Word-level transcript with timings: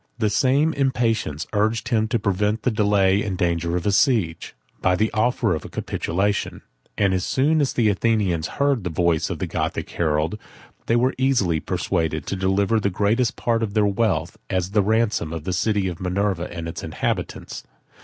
The 0.17 0.31
same 0.31 0.73
impatience 0.73 1.45
urged 1.53 1.89
him 1.89 2.07
to 2.07 2.17
prevent 2.17 2.63
the 2.63 2.71
delay 2.71 3.21
and 3.21 3.37
danger 3.37 3.75
of 3.77 3.85
a 3.85 3.91
siege, 3.91 4.55
by 4.81 4.95
the 4.95 5.11
offer 5.13 5.53
of 5.53 5.63
a 5.63 5.69
capitulation; 5.69 6.63
and 6.97 7.13
as 7.13 7.23
soon 7.23 7.61
as 7.61 7.73
the 7.73 7.87
Athenians 7.87 8.47
heard 8.57 8.83
the 8.83 8.89
voice 8.89 9.29
of 9.29 9.37
the 9.37 9.45
Gothic 9.45 9.91
herald, 9.91 10.39
they 10.87 10.95
were 10.95 11.13
easily 11.19 11.59
persuaded 11.59 12.25
to 12.25 12.35
deliver 12.35 12.79
the 12.79 12.89
greatest 12.89 13.35
part 13.35 13.61
of 13.61 13.75
their 13.75 13.85
wealth, 13.85 14.37
as 14.49 14.71
the 14.71 14.81
ransom 14.81 15.31
of 15.33 15.43
the 15.43 15.53
city 15.53 15.87
of 15.87 16.01
Minerva 16.01 16.51
and 16.51 16.67
its 16.67 16.81
inhabitants. 16.81 17.61